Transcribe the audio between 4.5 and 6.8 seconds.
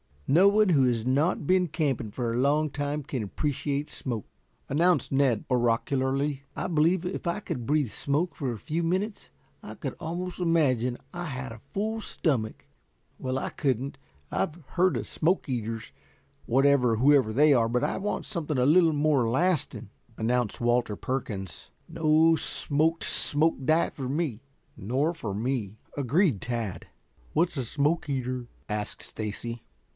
announced Ned oracularly. "If I had to go without my supper I